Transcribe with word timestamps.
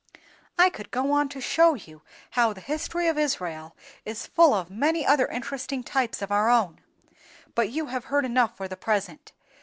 I 0.57 0.71
could 0.71 0.89
go 0.89 1.11
on 1.11 1.29
to 1.29 1.39
show 1.39 1.75
you 1.75 2.01
how 2.31 2.53
the 2.53 2.59
history 2.61 3.07
of 3.07 3.19
Israel 3.19 3.75
is 4.03 4.25
full 4.25 4.51
of 4.55 4.71
many 4.71 5.05
other 5.05 5.27
interesting 5.27 5.83
types 5.83 6.23
of 6.23 6.31
our 6.31 6.49
own, 6.49 6.81
but 7.53 7.69
you 7.69 7.85
have 7.85 8.05
heard 8.05 8.25
enough 8.25 8.57
for 8.57 8.67
the 8.67 8.75
present. 8.75 9.31